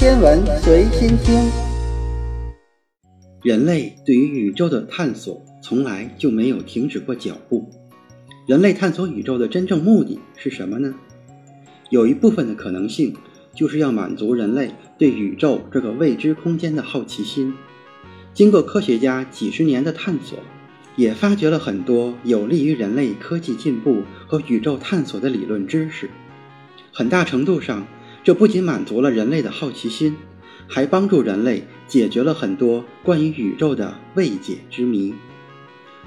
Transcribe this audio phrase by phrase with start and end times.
[0.00, 1.50] 天文随心听。
[3.42, 7.68] 人类对于宇宙的探索从来就没有停止过脚步。
[8.46, 10.94] 人类探索宇宙的真正目的是什么呢？
[11.90, 13.14] 有一部分的可能性
[13.54, 17.52] 就是要满足人类对宇宙这个未知空间的好奇心。
[18.32, 20.38] 经过科学家几十年的探索，
[20.96, 26.08] 也发掘了很多有利于人类科技进步和宇宙探索的理论知识。
[26.90, 27.86] 很大程度上，
[28.22, 30.16] 这不仅满足了人类的好奇心，
[30.66, 35.14] 还帮助人类解决了很多关于宇宙的未解之谜。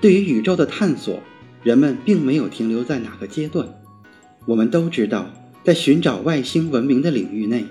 [0.00, 1.20] 对于宇宙的探索，
[1.62, 3.68] 人们并没有停留在哪个阶段。
[4.46, 5.30] 我们都知道，
[5.64, 7.66] 在寻找外星文明的领域内，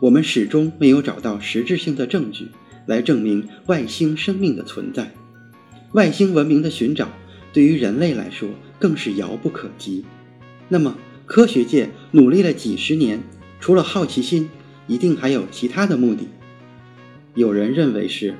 [0.00, 2.48] 我们始终没有找到实质性的证据。
[2.84, 5.12] 来证明外星生命的存在，
[5.92, 7.08] 外星文明的寻找
[7.52, 8.48] 对于人类来说
[8.80, 10.04] 更是遥不可及。
[10.68, 13.22] 那么，科学界努力了几十年，
[13.62, 14.50] 除了好奇心，
[14.88, 16.28] 一定还有其他的目的。
[17.34, 18.34] 有人认为是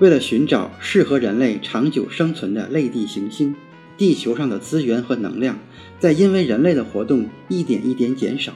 [0.00, 3.54] 为了寻找适合人类长久生存的类地行星。
[3.96, 5.60] 地球上的资源和能量
[6.00, 8.52] 在因为人类的活动一点一点减少。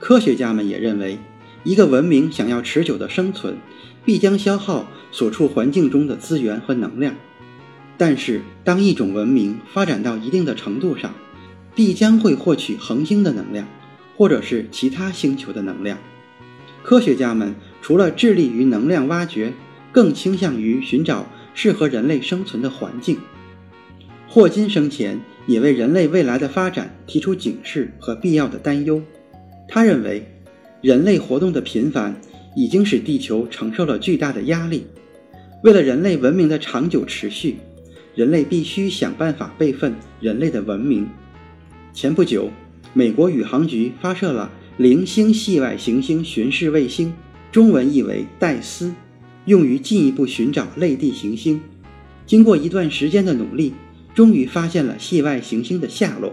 [0.00, 1.18] 科学家们也认为。
[1.62, 3.58] 一个文明想要持久的生存，
[4.02, 7.14] 必将消耗所处环境中的资源和能量。
[7.98, 11.14] 但是，当一种文明发展到一定的程度上，
[11.74, 13.68] 必将会获取恒星的能量，
[14.20, 15.96] 或者是其他星球的能量。
[16.82, 19.54] 科学家们除了致力于能量挖掘，
[19.92, 23.16] 更倾向于寻找适合人类生存的环境。
[24.28, 29.02] 霍金生前也为人类未来的发展提出警示和必要的担忧。
[29.66, 30.26] 他认为。
[30.82, 32.18] 人类活动的频繁
[32.56, 34.86] 已经使地球承受了巨大的压力。
[35.62, 37.58] 为了人类文明的长久持续，
[38.14, 41.06] 人类必须想办法备份人类的文明。
[41.92, 42.48] 前不久，
[42.92, 47.12] 美国宇航局发射了零星系外行星巡视卫星
[47.52, 48.94] （中文译为戴斯），
[49.46, 51.60] 用于进一步寻找类地行星。
[52.26, 53.74] 经过一段时间的努力，
[54.14, 56.32] 终于发现了系外行星的下落。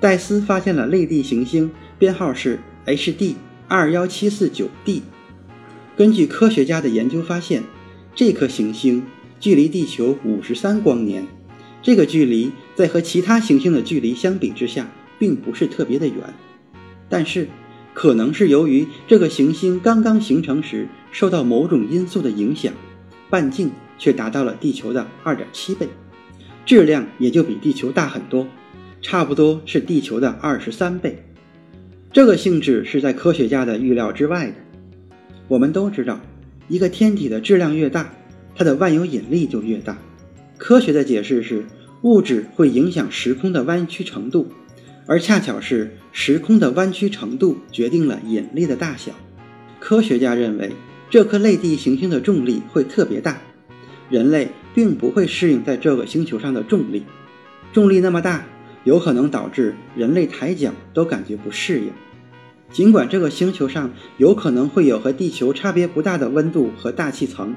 [0.00, 2.58] 戴斯发现了类地行星，编号是。
[2.86, 3.34] HD
[3.68, 5.02] 二幺七四九 d，
[5.96, 7.62] 根据科学家的研究发现，
[8.14, 9.04] 这颗行星
[9.38, 11.26] 距离地球五十三光年。
[11.82, 14.90] 这个距离在和其他行星的距离相比之下，
[15.20, 16.16] 并不是特别的远。
[17.08, 17.46] 但是，
[17.92, 22.72] 可能是由于这个行星刚刚形成时受到某种因素的影响，
[23.28, 25.88] 半径却达到了地球的二点七倍，
[26.64, 28.46] 质量也就比地球大很多，
[29.02, 31.22] 差不多是地球的二十三倍。
[32.12, 34.54] 这个性质是在科学家的预料之外的。
[35.48, 36.20] 我们都知道，
[36.68, 38.12] 一个天体的质量越大，
[38.54, 39.98] 它的万有引力就越大。
[40.56, 41.64] 科学的解释是，
[42.02, 44.46] 物质会影响时空的弯曲程度，
[45.10, 49.10] 而恰巧是时空的弯曲程度决定了引力的大小。
[49.80, 50.70] 科学家认为，
[51.10, 53.40] 这颗类地行星的重力会特别大，
[54.08, 57.02] 人类并不会适应在这个星球上的重力。
[57.72, 58.46] 重力那么大。
[58.84, 61.90] 有可能导致人类抬脚都感觉不适应。
[62.72, 67.54] 尽管这个星球上有可能会有和地球差别不大的温度和大气层，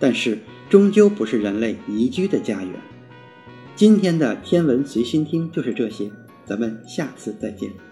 [0.00, 0.38] 但是
[0.68, 2.72] 终究不是人类宜居的家园。
[3.76, 6.10] 今天的天文随心听就是这些，
[6.48, 7.87] 咱们下次再见。